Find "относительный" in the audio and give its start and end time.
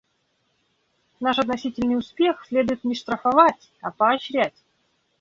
1.37-1.95